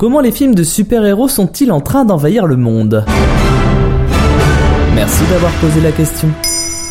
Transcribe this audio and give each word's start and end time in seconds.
Comment 0.00 0.22
les 0.22 0.32
films 0.32 0.54
de 0.54 0.62
super-héros 0.62 1.28
sont-ils 1.28 1.70
en 1.70 1.82
train 1.82 2.06
d'envahir 2.06 2.46
le 2.46 2.56
monde? 2.56 3.04
Merci 4.94 5.22
d'avoir 5.28 5.52
posé 5.60 5.78
la 5.82 5.92
question. 5.92 6.30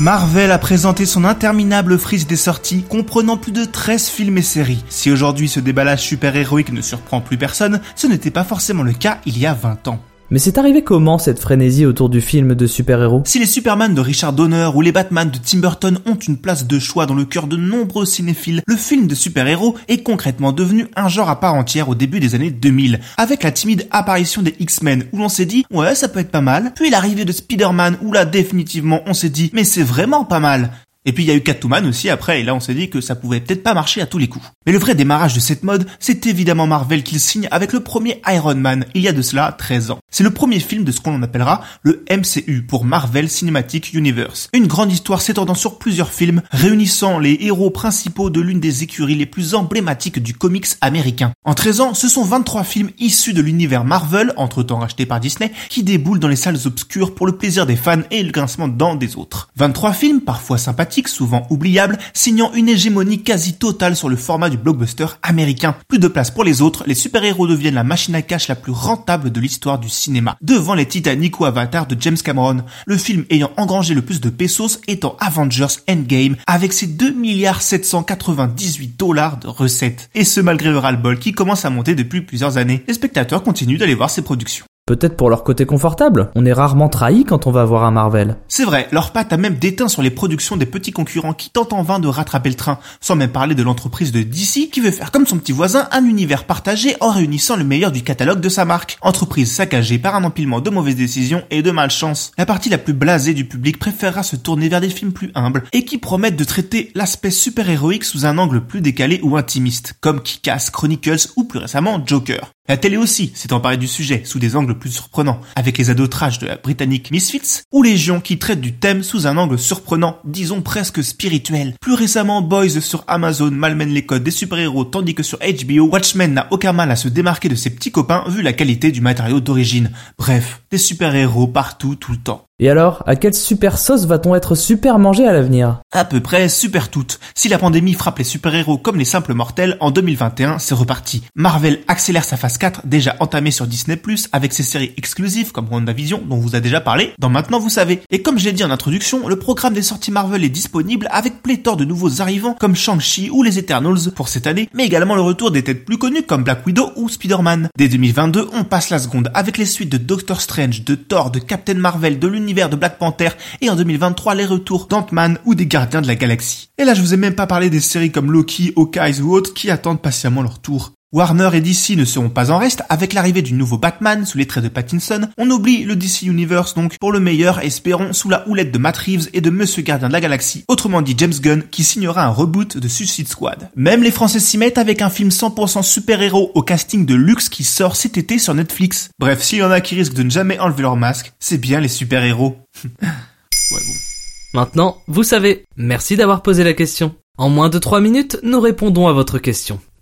Marvel 0.00 0.50
a 0.50 0.58
présenté 0.58 1.06
son 1.06 1.24
interminable 1.24 1.98
frise 1.98 2.26
des 2.26 2.34
sorties, 2.34 2.82
comprenant 2.82 3.36
plus 3.36 3.52
de 3.52 3.64
13 3.64 4.08
films 4.08 4.38
et 4.38 4.42
séries. 4.42 4.84
Si 4.88 5.12
aujourd'hui 5.12 5.48
ce 5.48 5.60
déballage 5.60 6.02
super-héroïque 6.02 6.72
ne 6.72 6.80
surprend 6.80 7.20
plus 7.20 7.38
personne, 7.38 7.80
ce 7.94 8.08
n'était 8.08 8.32
pas 8.32 8.42
forcément 8.42 8.82
le 8.82 8.92
cas 8.92 9.18
il 9.24 9.38
y 9.38 9.46
a 9.46 9.54
20 9.54 9.86
ans. 9.86 10.00
Mais 10.28 10.40
c'est 10.40 10.58
arrivé 10.58 10.82
comment 10.82 11.18
cette 11.18 11.38
frénésie 11.38 11.86
autour 11.86 12.08
du 12.08 12.20
film 12.20 12.56
de 12.56 12.66
super-héros? 12.66 13.22
Si 13.24 13.38
les 13.38 13.46
Superman 13.46 13.94
de 13.94 14.00
Richard 14.00 14.32
Donner 14.32 14.68
ou 14.74 14.80
les 14.80 14.90
Batman 14.90 15.30
de 15.30 15.38
Tim 15.38 15.58
Burton 15.58 16.00
ont 16.04 16.16
une 16.16 16.36
place 16.36 16.66
de 16.66 16.80
choix 16.80 17.06
dans 17.06 17.14
le 17.14 17.24
cœur 17.24 17.46
de 17.46 17.56
nombreux 17.56 18.04
cinéphiles, 18.04 18.62
le 18.66 18.74
film 18.74 19.06
de 19.06 19.14
super-héros 19.14 19.76
est 19.86 20.02
concrètement 20.02 20.50
devenu 20.50 20.88
un 20.96 21.06
genre 21.06 21.30
à 21.30 21.38
part 21.38 21.54
entière 21.54 21.88
au 21.88 21.94
début 21.94 22.18
des 22.18 22.34
années 22.34 22.50
2000, 22.50 22.98
avec 23.16 23.44
la 23.44 23.52
timide 23.52 23.86
apparition 23.92 24.42
des 24.42 24.56
X-Men 24.58 25.04
où 25.12 25.18
l'on 25.18 25.28
s'est 25.28 25.46
dit 25.46 25.64
ouais 25.70 25.94
ça 25.94 26.08
peut 26.08 26.18
être 26.18 26.32
pas 26.32 26.40
mal, 26.40 26.72
puis 26.74 26.90
l'arrivée 26.90 27.24
de 27.24 27.30
Spider-Man 27.30 27.98
où 28.02 28.12
là 28.12 28.24
définitivement 28.24 29.02
on 29.06 29.14
s'est 29.14 29.28
dit 29.28 29.50
mais 29.52 29.62
c'est 29.62 29.84
vraiment 29.84 30.24
pas 30.24 30.40
mal, 30.40 30.72
et 31.06 31.12
puis 31.12 31.24
il 31.24 31.28
y 31.28 31.30
a 31.30 31.34
eu 31.34 31.42
Catwoman 31.42 31.86
aussi 31.86 32.10
après, 32.10 32.40
et 32.40 32.42
là 32.42 32.54
on 32.54 32.60
s'est 32.60 32.74
dit 32.74 32.90
que 32.90 33.00
ça 33.00 33.14
pouvait 33.14 33.40
peut-être 33.40 33.62
pas 33.62 33.72
marcher 33.72 34.02
à 34.02 34.06
tous 34.06 34.18
les 34.18 34.28
coups. 34.28 34.44
Mais 34.66 34.72
le 34.72 34.78
vrai 34.78 34.94
démarrage 34.94 35.34
de 35.34 35.40
cette 35.40 35.62
mode, 35.62 35.86
c'est 36.00 36.26
évidemment 36.26 36.66
Marvel 36.66 37.02
qu'il 37.02 37.20
signe 37.20 37.48
avec 37.50 37.72
le 37.72 37.80
premier 37.80 38.20
Iron 38.26 38.56
Man, 38.56 38.84
il 38.94 39.02
y 39.02 39.08
a 39.08 39.12
de 39.12 39.22
cela 39.22 39.52
13 39.52 39.92
ans. 39.92 39.98
C'est 40.10 40.24
le 40.24 40.30
premier 40.30 40.60
film 40.60 40.84
de 40.84 40.92
ce 40.92 41.00
qu'on 41.00 41.22
appellera 41.22 41.62
le 41.82 42.04
MCU 42.10 42.62
pour 42.66 42.84
Marvel 42.84 43.28
Cinematic 43.28 43.94
Universe. 43.94 44.48
Une 44.52 44.66
grande 44.66 44.92
histoire 44.92 45.20
s'étendant 45.20 45.54
sur 45.54 45.78
plusieurs 45.78 46.12
films, 46.12 46.42
réunissant 46.50 47.18
les 47.18 47.38
héros 47.40 47.70
principaux 47.70 48.30
de 48.30 48.40
l'une 48.40 48.60
des 48.60 48.82
écuries 48.82 49.14
les 49.14 49.26
plus 49.26 49.54
emblématiques 49.54 50.22
du 50.22 50.34
comics 50.34 50.66
américain. 50.80 51.32
En 51.44 51.54
13 51.54 51.80
ans, 51.80 51.94
ce 51.94 52.08
sont 52.08 52.24
23 52.24 52.64
films 52.64 52.90
issus 52.98 53.32
de 53.32 53.42
l'univers 53.42 53.84
Marvel, 53.84 54.32
entre-temps 54.36 54.78
racheté 54.78 55.06
par 55.06 55.20
Disney, 55.20 55.52
qui 55.68 55.82
déboulent 55.82 56.18
dans 56.18 56.28
les 56.28 56.36
salles 56.36 56.58
obscures 56.64 57.14
pour 57.14 57.26
le 57.26 57.36
plaisir 57.36 57.66
des 57.66 57.76
fans 57.76 58.02
et 58.10 58.22
le 58.22 58.32
grincement 58.32 58.68
de 58.68 58.76
dents 58.76 58.96
des 58.96 59.16
autres. 59.16 59.50
23 59.56 59.92
films, 59.92 60.20
parfois 60.20 60.58
sympathiques, 60.58 60.95
souvent 61.06 61.46
oubliable, 61.50 61.98
signant 62.14 62.52
une 62.54 62.68
hégémonie 62.68 63.22
quasi 63.22 63.54
totale 63.54 63.96
sur 63.96 64.08
le 64.08 64.16
format 64.16 64.50
du 64.50 64.56
blockbuster 64.56 65.06
américain. 65.22 65.76
Plus 65.88 65.98
de 65.98 66.08
place 66.08 66.30
pour 66.30 66.44
les 66.44 66.62
autres, 66.62 66.84
les 66.86 66.94
super-héros 66.94 67.46
deviennent 67.46 67.74
la 67.74 67.84
machine 67.84 68.14
à 68.14 68.22
cash 68.22 68.48
la 68.48 68.54
plus 68.54 68.72
rentable 68.72 69.30
de 69.30 69.40
l'histoire 69.40 69.78
du 69.78 69.88
cinéma, 69.88 70.36
devant 70.40 70.74
les 70.74 70.86
Titanic 70.86 71.38
ou 71.38 71.44
Avatar 71.44 71.86
de 71.86 71.96
James 72.00 72.16
Cameron, 72.16 72.64
le 72.86 72.96
film 72.96 73.24
ayant 73.30 73.50
engrangé 73.56 73.94
le 73.94 74.02
plus 74.02 74.20
de 74.20 74.30
pesos 74.30 74.80
étant 74.88 75.16
Avengers 75.20 75.66
Endgame, 75.88 76.36
avec 76.46 76.72
ses 76.72 76.86
2 76.86 77.12
milliards 77.12 77.62
798 77.62 78.98
dollars 78.98 79.38
de 79.38 79.48
recettes. 79.48 80.10
Et 80.14 80.24
ce 80.24 80.40
malgré 80.40 80.70
le 80.70 80.78
ras-le-bol 80.78 81.18
qui 81.18 81.32
commence 81.32 81.64
à 81.64 81.70
monter 81.70 81.94
depuis 81.94 82.22
plusieurs 82.22 82.56
années. 82.56 82.84
Les 82.88 82.94
spectateurs 82.94 83.42
continuent 83.42 83.78
d'aller 83.78 83.94
voir 83.94 84.10
ces 84.10 84.22
productions. 84.22 84.66
Peut-être 84.86 85.16
pour 85.16 85.30
leur 85.30 85.42
côté 85.42 85.66
confortable. 85.66 86.30
On 86.36 86.46
est 86.46 86.52
rarement 86.52 86.88
trahi 86.88 87.24
quand 87.24 87.48
on 87.48 87.50
va 87.50 87.64
voir 87.64 87.82
un 87.82 87.90
Marvel. 87.90 88.36
C'est 88.46 88.64
vrai, 88.64 88.86
leur 88.92 89.10
patte 89.10 89.32
a 89.32 89.36
même 89.36 89.56
déteint 89.56 89.88
sur 89.88 90.00
les 90.00 90.10
productions 90.10 90.56
des 90.56 90.64
petits 90.64 90.92
concurrents 90.92 91.32
qui 91.32 91.50
tentent 91.50 91.72
en 91.72 91.82
vain 91.82 91.98
de 91.98 92.06
rattraper 92.06 92.50
le 92.50 92.54
train, 92.54 92.78
sans 93.00 93.16
même 93.16 93.32
parler 93.32 93.56
de 93.56 93.64
l'entreprise 93.64 94.12
de 94.12 94.22
DC 94.22 94.70
qui 94.70 94.80
veut 94.80 94.92
faire 94.92 95.10
comme 95.10 95.26
son 95.26 95.38
petit 95.38 95.50
voisin 95.50 95.88
un 95.90 96.04
univers 96.04 96.44
partagé 96.44 96.94
en 97.00 97.10
réunissant 97.10 97.56
le 97.56 97.64
meilleur 97.64 97.90
du 97.90 98.02
catalogue 98.02 98.38
de 98.38 98.48
sa 98.48 98.64
marque. 98.64 98.96
Entreprise 99.00 99.50
saccagée 99.50 99.98
par 99.98 100.14
un 100.14 100.22
empilement 100.22 100.60
de 100.60 100.70
mauvaises 100.70 100.94
décisions 100.94 101.42
et 101.50 101.62
de 101.62 101.72
malchance. 101.72 102.30
La 102.38 102.46
partie 102.46 102.68
la 102.68 102.78
plus 102.78 102.94
blasée 102.94 103.34
du 103.34 103.44
public 103.44 103.80
préférera 103.80 104.22
se 104.22 104.36
tourner 104.36 104.68
vers 104.68 104.80
des 104.80 104.90
films 104.90 105.12
plus 105.12 105.32
humbles 105.34 105.64
et 105.72 105.84
qui 105.84 105.98
promettent 105.98 106.36
de 106.36 106.44
traiter 106.44 106.92
l'aspect 106.94 107.32
super-héroïque 107.32 108.04
sous 108.04 108.24
un 108.24 108.38
angle 108.38 108.60
plus 108.60 108.82
décalé 108.82 109.18
ou 109.24 109.36
intimiste, 109.36 109.94
comme 110.00 110.22
Kick-Ass, 110.22 110.70
Chronicles 110.70 111.32
ou 111.34 111.42
plus 111.42 111.58
récemment 111.58 112.00
Joker. 112.06 112.52
La 112.68 112.76
télé 112.76 112.96
aussi 112.96 113.30
s'est 113.34 113.52
emparée 113.52 113.76
du 113.76 113.86
sujet 113.86 114.22
sous 114.24 114.40
des 114.40 114.56
angles 114.56 114.76
plus 114.76 114.90
surprenants, 114.90 115.40
avec 115.54 115.78
les 115.78 115.88
adotrages 115.88 116.40
de 116.40 116.46
la 116.46 116.56
britannique 116.56 117.12
Misfits 117.12 117.62
ou 117.70 117.82
Légion 117.82 118.20
qui 118.20 118.38
traite 118.38 118.60
du 118.60 118.72
thème 118.72 119.04
sous 119.04 119.28
un 119.28 119.36
angle 119.36 119.56
surprenant, 119.56 120.18
disons 120.24 120.62
presque 120.62 121.04
spirituel. 121.04 121.74
Plus 121.80 121.94
récemment, 121.94 122.42
Boys 122.42 122.80
sur 122.80 123.04
Amazon 123.06 123.52
malmène 123.52 123.90
les 123.90 124.04
codes 124.04 124.24
des 124.24 124.32
super-héros 124.32 124.84
tandis 124.84 125.14
que 125.14 125.22
sur 125.22 125.38
HBO, 125.38 125.88
Watchmen 125.88 126.34
n'a 126.34 126.48
aucun 126.50 126.72
mal 126.72 126.90
à 126.90 126.96
se 126.96 127.06
démarquer 127.06 127.48
de 127.48 127.54
ses 127.54 127.70
petits 127.70 127.92
copains 127.92 128.24
vu 128.28 128.42
la 128.42 128.52
qualité 128.52 128.90
du 128.90 129.00
matériau 129.00 129.38
d'origine. 129.38 129.92
Bref, 130.18 130.62
des 130.70 130.78
super-héros 130.78 131.46
partout 131.46 131.94
tout 131.94 132.12
le 132.12 132.18
temps. 132.18 132.46
Et 132.58 132.70
alors, 132.70 133.02
à 133.06 133.16
quelle 133.16 133.34
super 133.34 133.76
sauce 133.76 134.06
va-t-on 134.06 134.34
être 134.34 134.54
super 134.54 134.98
mangé 134.98 135.28
à 135.28 135.32
l'avenir? 135.34 135.82
À 135.92 136.06
peu 136.06 136.20
près 136.20 136.48
super 136.48 136.88
toutes. 136.88 137.20
Si 137.34 137.50
la 137.50 137.58
pandémie 137.58 137.92
frappe 137.92 138.16
les 138.16 138.24
super-héros 138.24 138.78
comme 138.78 138.96
les 138.96 139.04
simples 139.04 139.34
mortels, 139.34 139.76
en 139.80 139.90
2021, 139.90 140.58
c'est 140.58 140.74
reparti. 140.74 141.22
Marvel 141.34 141.80
accélère 141.86 142.24
sa 142.24 142.38
phase 142.38 142.56
4, 142.56 142.86
déjà 142.86 143.14
entamée 143.20 143.50
sur 143.50 143.66
Disney+, 143.66 144.00
avec 144.32 144.54
ses 144.54 144.62
séries 144.62 144.94
exclusives 144.96 145.52
comme 145.52 145.68
WandaVision, 145.70 146.22
dont 146.26 146.38
vous 146.38 146.56
a 146.56 146.60
déjà 146.60 146.80
parlé, 146.80 147.12
dans 147.18 147.28
Maintenant 147.28 147.58
Vous 147.58 147.68
Savez. 147.68 148.00
Et 148.10 148.22
comme 148.22 148.38
j'ai 148.38 148.52
dit 148.52 148.64
en 148.64 148.70
introduction, 148.70 149.28
le 149.28 149.36
programme 149.36 149.74
des 149.74 149.82
sorties 149.82 150.10
Marvel 150.10 150.42
est 150.42 150.48
disponible 150.48 151.08
avec 151.10 151.42
pléthore 151.42 151.76
de 151.76 151.84
nouveaux 151.84 152.22
arrivants 152.22 152.56
comme 152.58 152.74
Shang-Chi 152.74 153.28
ou 153.28 153.42
les 153.42 153.58
Eternals 153.58 154.12
pour 154.14 154.28
cette 154.28 154.46
année, 154.46 154.70
mais 154.72 154.86
également 154.86 155.14
le 155.14 155.20
retour 155.20 155.50
des 155.50 155.62
têtes 155.62 155.84
plus 155.84 155.98
connues 155.98 156.22
comme 156.22 156.44
Black 156.44 156.64
Widow 156.66 156.92
ou 156.96 157.10
Spider-Man. 157.10 157.68
Dès 157.76 157.88
2022, 157.88 158.48
on 158.54 158.64
passe 158.64 158.88
la 158.88 158.98
seconde 158.98 159.30
avec 159.34 159.58
les 159.58 159.66
suites 159.66 159.92
de 159.92 159.98
Doctor 159.98 160.40
De 160.66 160.94
Thor, 160.94 161.30
de 161.30 161.38
Captain 161.38 161.74
Marvel, 161.74 162.18
de 162.18 162.26
l'univers 162.26 162.68
de 162.68 162.76
Black 162.76 162.98
Panther 162.98 163.28
et 163.60 163.70
en 163.70 163.76
2023 163.76 164.34
les 164.34 164.46
retours 164.46 164.86
d'Ant-Man 164.86 165.38
ou 165.44 165.54
des 165.54 165.66
Gardiens 165.66 166.02
de 166.02 166.08
la 166.08 166.16
Galaxie. 166.16 166.70
Et 166.78 166.84
là 166.84 166.94
je 166.94 167.00
vous 167.00 167.14
ai 167.14 167.16
même 167.16 167.34
pas 167.34 167.46
parlé 167.46 167.70
des 167.70 167.80
séries 167.80 168.10
comme 168.10 168.32
Loki, 168.32 168.72
Hawkeye 168.76 169.20
ou 169.20 169.32
autres 169.32 169.54
qui 169.54 169.70
attendent 169.70 170.02
patiemment 170.02 170.42
leur 170.42 170.58
tour. 170.58 170.95
Warner 171.12 171.50
et 171.54 171.60
DC 171.60 171.90
ne 171.96 172.04
seront 172.04 172.30
pas 172.30 172.50
en 172.50 172.58
reste 172.58 172.82
avec 172.88 173.12
l'arrivée 173.12 173.40
du 173.40 173.52
nouveau 173.52 173.78
Batman 173.78 174.26
sous 174.26 174.38
les 174.38 174.46
traits 174.46 174.64
de 174.64 174.68
Pattinson. 174.68 175.28
On 175.38 175.48
oublie 175.50 175.84
le 175.84 175.94
DC 175.94 176.22
Universe 176.22 176.74
donc 176.74 176.98
pour 176.98 177.12
le 177.12 177.20
meilleur, 177.20 177.60
espérons, 177.60 178.12
sous 178.12 178.28
la 178.28 178.46
houlette 178.48 178.72
de 178.72 178.78
Matt 178.78 178.96
Reeves 178.96 179.28
et 179.32 179.40
de 179.40 179.48
Monsieur 179.48 179.82
Gardien 179.82 180.08
de 180.08 180.12
la 180.12 180.20
Galaxie, 180.20 180.64
autrement 180.66 181.02
dit 181.02 181.14
James 181.16 181.32
Gunn, 181.40 181.62
qui 181.70 181.84
signera 181.84 182.24
un 182.24 182.30
reboot 182.30 182.76
de 182.76 182.88
Suicide 182.88 183.28
Squad. 183.28 183.70
Même 183.76 184.02
les 184.02 184.10
Français 184.10 184.40
s'y 184.40 184.58
mettent 184.58 184.78
avec 184.78 185.00
un 185.00 185.08
film 185.08 185.28
100% 185.28 185.84
super-héros 185.84 186.50
au 186.56 186.62
casting 186.62 187.06
de 187.06 187.14
luxe 187.14 187.48
qui 187.48 187.62
sort 187.62 187.94
cet 187.94 188.18
été 188.18 188.40
sur 188.40 188.54
Netflix. 188.54 189.10
Bref, 189.20 189.42
s'il 189.42 189.58
y 189.58 189.62
en 189.62 189.70
a 189.70 189.80
qui 189.80 189.94
risquent 189.94 190.14
de 190.14 190.24
ne 190.24 190.30
jamais 190.30 190.58
enlever 190.58 190.82
leur 190.82 190.96
masque, 190.96 191.32
c'est 191.38 191.58
bien 191.58 191.78
les 191.78 191.88
super-héros. 191.88 192.56
Maintenant, 194.54 194.98
vous 195.06 195.22
savez. 195.22 195.66
Merci 195.76 196.16
d'avoir 196.16 196.42
posé 196.42 196.64
la 196.64 196.72
question. 196.72 197.14
En 197.38 197.48
moins 197.48 197.68
de 197.68 197.78
3 197.78 198.00
minutes, 198.00 198.38
nous 198.42 198.60
répondons 198.60 199.06
à 199.06 199.12
votre 199.12 199.38
question. 199.38 199.78